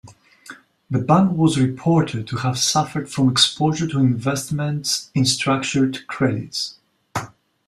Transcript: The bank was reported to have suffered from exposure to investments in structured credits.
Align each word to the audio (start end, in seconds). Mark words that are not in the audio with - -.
The 0.89 0.97
bank 0.97 1.33
was 1.33 1.59
reported 1.59 2.27
to 2.29 2.37
have 2.37 2.57
suffered 2.57 3.07
from 3.07 3.29
exposure 3.29 3.85
to 3.87 3.99
investments 3.99 5.11
in 5.13 5.25
structured 5.25 6.07
credits. 6.07 6.79